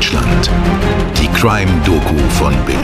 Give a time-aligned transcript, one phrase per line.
[0.00, 0.50] Deutschland.
[1.18, 2.78] Die Crime-Doku von Bild.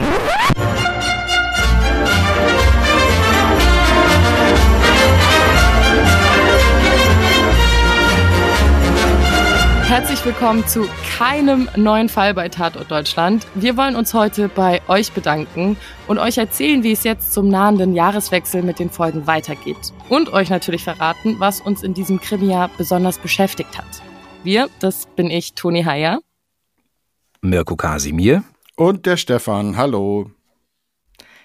[9.88, 10.86] Herzlich willkommen zu
[11.16, 13.46] keinem neuen Fall bei Tatort Deutschland.
[13.54, 17.94] Wir wollen uns heute bei euch bedanken und euch erzählen, wie es jetzt zum nahenden
[17.94, 19.94] Jahreswechsel mit den Folgen weitergeht.
[20.10, 24.02] Und euch natürlich verraten, was uns in diesem Krimijahr besonders beschäftigt hat.
[24.44, 26.20] Wir, das bin ich, Toni Heyer.
[27.40, 28.44] Mirko Kasimir.
[28.76, 29.76] Und der Stefan.
[29.76, 30.30] Hallo.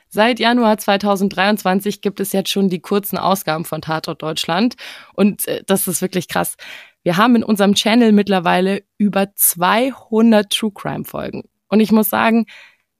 [0.09, 4.75] Seit Januar 2023 gibt es jetzt schon die kurzen Ausgaben von Tatort Deutschland.
[5.13, 6.55] Und äh, das ist wirklich krass.
[7.03, 11.43] Wir haben in unserem Channel mittlerweile über 200 True Crime Folgen.
[11.69, 12.45] Und ich muss sagen,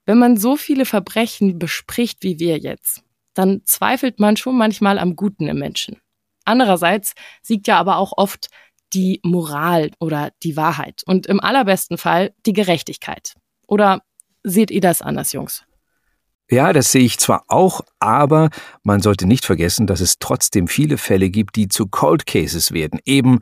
[0.06, 5.16] wenn man so viele Verbrechen bespricht wie wir jetzt, dann zweifelt man schon manchmal am
[5.16, 5.98] Guten im Menschen.
[6.46, 8.48] Andererseits siegt ja aber auch oft
[8.94, 13.34] die Moral oder die Wahrheit und im allerbesten Fall die Gerechtigkeit.
[13.68, 14.02] Oder
[14.44, 15.64] seht ihr das anders, Jungs?
[16.50, 18.50] Ja, das sehe ich zwar auch, aber
[18.84, 23.00] man sollte nicht vergessen, dass es trotzdem viele Fälle gibt, die zu Cold Cases werden,
[23.06, 23.40] eben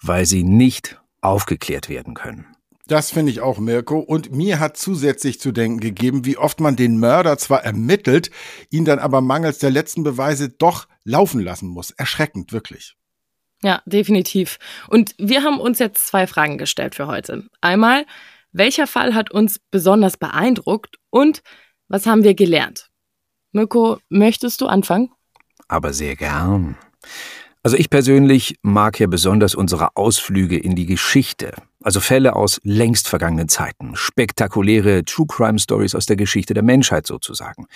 [0.00, 2.46] weil sie nicht aufgeklärt werden können.
[2.86, 3.98] Das finde ich auch, Mirko.
[3.98, 8.30] Und mir hat zusätzlich zu denken gegeben, wie oft man den Mörder zwar ermittelt,
[8.70, 11.90] ihn dann aber mangels der letzten Beweise doch laufen lassen muss.
[11.92, 12.96] Erschreckend, wirklich.
[13.64, 14.58] Ja, definitiv.
[14.88, 17.44] Und wir haben uns jetzt zwei Fragen gestellt für heute.
[17.60, 18.04] Einmal,
[18.52, 21.42] welcher Fall hat uns besonders beeindruckt und
[21.88, 22.90] was haben wir gelernt?
[23.52, 25.10] Mirko, möchtest du anfangen?
[25.68, 26.76] Aber sehr gern.
[27.62, 31.54] Also ich persönlich mag ja besonders unsere Ausflüge in die Geschichte,
[31.84, 37.06] also Fälle aus längst vergangenen Zeiten, spektakuläre True Crime Stories aus der Geschichte der Menschheit
[37.06, 37.66] sozusagen.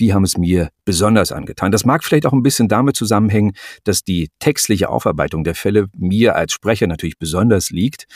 [0.00, 1.72] Die haben es mir besonders angetan.
[1.72, 3.52] Das mag vielleicht auch ein bisschen damit zusammenhängen,
[3.84, 8.06] dass die textliche Aufarbeitung der Fälle mir als Sprecher natürlich besonders liegt.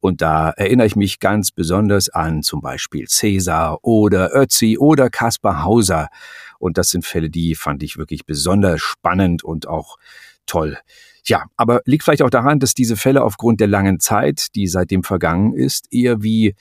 [0.00, 5.64] Und da erinnere ich mich ganz besonders an zum Beispiel Cäsar oder Ötzi oder Kaspar
[5.64, 6.08] Hauser.
[6.58, 9.98] Und das sind Fälle, die fand ich wirklich besonders spannend und auch
[10.46, 10.78] toll.
[11.26, 15.02] Ja, aber liegt vielleicht auch daran, dass diese Fälle aufgrund der langen Zeit, die seitdem
[15.02, 16.54] vergangen ist, eher wie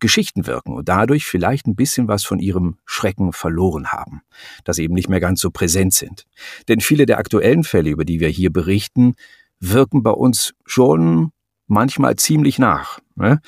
[0.00, 4.22] Geschichten wirken und dadurch vielleicht ein bisschen was von ihrem Schrecken verloren haben,
[4.64, 6.24] dass eben nicht mehr ganz so präsent sind.
[6.68, 9.14] Denn viele der aktuellen Fälle, über die wir hier berichten,
[9.60, 11.32] wirken bei uns schon
[11.66, 13.00] manchmal ziemlich nach.
[13.16, 13.40] Ne?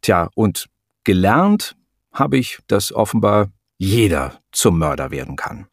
[0.00, 0.66] Tja, und
[1.04, 1.76] gelernt
[2.12, 5.66] habe ich, dass offenbar jeder zum Mörder werden kann.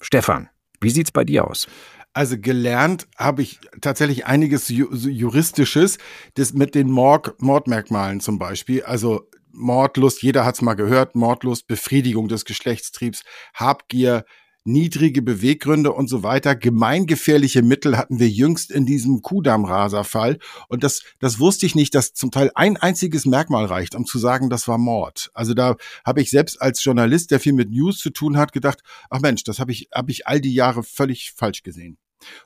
[0.00, 0.48] Stefan,
[0.80, 1.66] wie sieht's bei dir aus?
[2.14, 5.98] Also gelernt habe ich tatsächlich einiges Juristisches,
[6.34, 8.82] das mit den Mord Mordmerkmalen zum Beispiel.
[8.82, 13.22] Also Mordlust, jeder hat es mal gehört, Mordlust, Befriedigung des Geschlechtstriebs,
[13.54, 14.24] Habgier,
[14.68, 16.54] niedrige Beweggründe und so weiter.
[16.54, 20.38] Gemeingefährliche Mittel hatten wir jüngst in diesem Kudamm-Raser-Fall.
[20.68, 24.18] Und das, das wusste ich nicht, dass zum Teil ein einziges Merkmal reicht, um zu
[24.18, 25.30] sagen, das war Mord.
[25.34, 28.82] Also da habe ich selbst als Journalist, der viel mit News zu tun hat, gedacht,
[29.10, 31.98] ach Mensch, das habe ich, habe ich all die Jahre völlig falsch gesehen.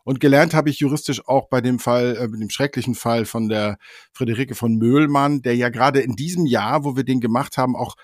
[0.04, 3.78] Und gelernt habe ich juristisch auch bei dem Fall, äh, dem schrecklichen Fall von der
[4.12, 7.96] Friederike von Möhlmann, der ja gerade in diesem Jahr, wo wir den gemacht haben, auch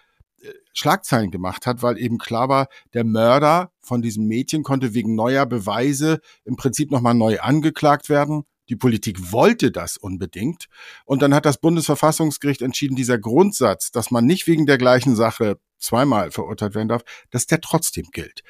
[0.72, 5.46] Schlagzeilen gemacht hat, weil eben klar war, der Mörder von diesem Mädchen konnte wegen neuer
[5.46, 8.44] Beweise im Prinzip nochmal neu angeklagt werden.
[8.68, 10.66] Die Politik wollte das unbedingt.
[11.04, 15.58] Und dann hat das Bundesverfassungsgericht entschieden, dieser Grundsatz, dass man nicht wegen der gleichen Sache
[15.78, 18.42] zweimal verurteilt werden darf, dass der trotzdem gilt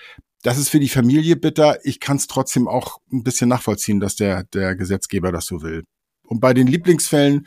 [0.43, 1.78] das ist für die Familie bitter.
[1.84, 5.84] Ich kann es trotzdem auch ein bisschen nachvollziehen, dass der, der Gesetzgeber das so will.
[6.22, 7.47] Und bei den Lieblingsfällen,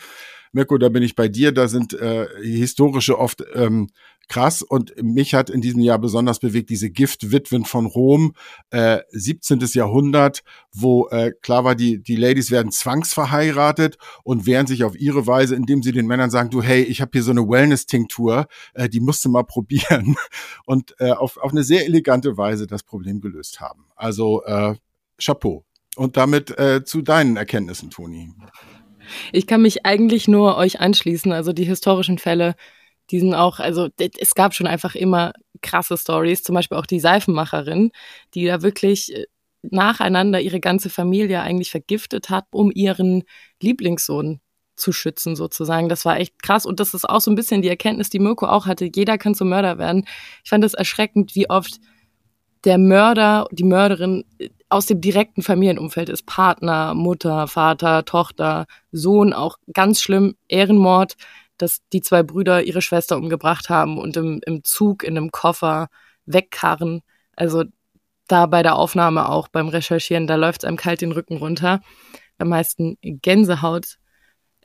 [0.51, 3.89] Mirko, da bin ich bei dir, da sind äh, historische oft ähm,
[4.31, 8.33] krass und mich hat in diesem Jahr besonders bewegt diese Giftwitwen von Rom,
[8.69, 9.59] äh, 17.
[9.73, 15.27] Jahrhundert, wo äh, klar war, die, die Ladies werden zwangsverheiratet und wehren sich auf ihre
[15.27, 18.87] Weise, indem sie den Männern sagen, du, hey, ich habe hier so eine Wellness-Tinktur, äh,
[18.87, 20.15] die musst du mal probieren
[20.65, 23.87] und äh, auf, auf eine sehr elegante Weise das Problem gelöst haben.
[23.97, 24.75] Also äh,
[25.21, 25.65] Chapeau.
[25.97, 28.33] Und damit äh, zu deinen Erkenntnissen, Toni.
[29.33, 31.33] Ich kann mich eigentlich nur euch anschließen.
[31.33, 32.55] Also die historischen Fälle,
[33.11, 36.99] die sind auch, also es gab schon einfach immer krasse Stories, zum Beispiel auch die
[36.99, 37.91] Seifenmacherin,
[38.33, 39.25] die da wirklich äh,
[39.63, 43.23] nacheinander ihre ganze Familie eigentlich vergiftet hat, um ihren
[43.61, 44.39] Lieblingssohn
[44.75, 45.89] zu schützen sozusagen.
[45.89, 48.47] Das war echt krass und das ist auch so ein bisschen die Erkenntnis, die Mirko
[48.47, 48.89] auch hatte.
[48.93, 50.05] Jeder kann zum Mörder werden.
[50.43, 51.79] Ich fand es erschreckend, wie oft
[52.63, 56.25] der Mörder, die Mörderin äh, aus dem direkten Familienumfeld ist.
[56.25, 61.15] Partner, Mutter, Vater, Tochter, Sohn, auch ganz schlimm, Ehrenmord,
[61.61, 65.89] dass die zwei Brüder ihre Schwester umgebracht haben und im, im Zug, in einem Koffer
[66.25, 67.01] wegkarren.
[67.35, 67.63] Also
[68.27, 71.81] da bei der Aufnahme auch beim Recherchieren, da läuft es einem kalt den Rücken runter.
[72.37, 73.97] Am meisten Gänsehaut.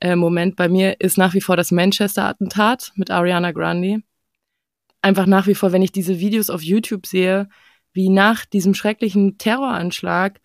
[0.01, 4.03] äh, Moment bei mir ist nach wie vor das Manchester-Attentat mit Ariana Grande.
[5.03, 7.49] Einfach nach wie vor, wenn ich diese Videos auf YouTube sehe,
[7.93, 10.41] wie nach diesem schrecklichen Terroranschlag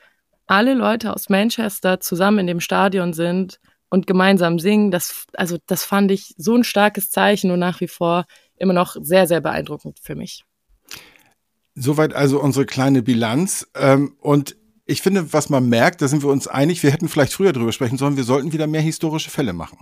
[0.48, 3.60] alle Leute aus Manchester zusammen in dem Stadion sind
[3.92, 7.90] und gemeinsam singen, das, also das fand ich so ein starkes Zeichen und nach wie
[7.90, 10.46] vor immer noch sehr, sehr beeindruckend für mich.
[11.76, 13.68] Soweit also unsere kleine Bilanz.
[13.76, 14.56] Ähm, und
[14.86, 17.74] ich finde, was man merkt, da sind wir uns einig, wir hätten vielleicht früher drüber
[17.74, 19.80] sprechen sollen, wir sollten wieder mehr historische Fälle machen.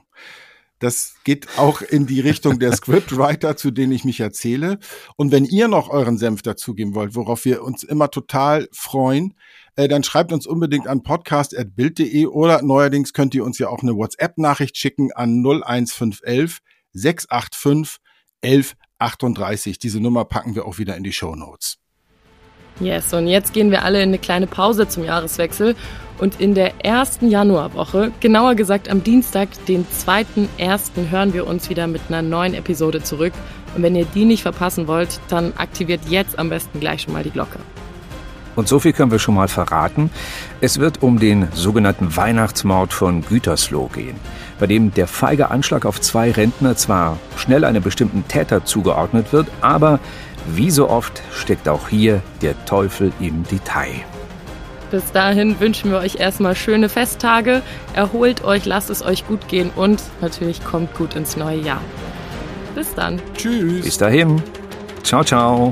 [0.79, 4.79] Das geht auch in die Richtung der Scriptwriter, zu denen ich mich erzähle.
[5.17, 9.35] Und wenn ihr noch euren Senf dazugeben wollt, worauf wir uns immer total freuen,
[9.79, 13.95] äh, dann schreibt uns unbedingt an podcast.bild.de oder neuerdings könnt ihr uns ja auch eine
[13.95, 16.59] WhatsApp-Nachricht schicken an 01511
[16.91, 18.01] 685
[18.41, 19.79] 1138.
[19.79, 21.77] Diese Nummer packen wir auch wieder in die Show Notes.
[22.81, 25.75] Yes, und jetzt gehen wir alle in eine kleine Pause zum Jahreswechsel.
[26.17, 31.87] Und in der ersten Januarwoche, genauer gesagt am Dienstag, den 2.1., hören wir uns wieder
[31.87, 33.33] mit einer neuen Episode zurück.
[33.75, 37.23] Und wenn ihr die nicht verpassen wollt, dann aktiviert jetzt am besten gleich schon mal
[37.23, 37.59] die Glocke.
[38.59, 40.11] Und so viel können wir schon mal verraten.
[40.59, 44.17] Es wird um den sogenannten Weihnachtsmord von Gütersloh gehen,
[44.59, 49.47] bei dem der feige Anschlag auf zwei Rentner zwar schnell einem bestimmten Täter zugeordnet wird,
[49.61, 50.01] aber
[50.45, 53.93] wie so oft steckt auch hier der Teufel im Detail.
[54.91, 57.61] Bis dahin wünschen wir euch erstmal schöne Festtage,
[57.93, 61.81] erholt euch, lasst es euch gut gehen und natürlich kommt gut ins neue Jahr.
[62.75, 63.21] Bis dann.
[63.37, 63.85] Tschüss.
[63.85, 64.41] Bis dahin.
[65.03, 65.71] Ciao, ciao.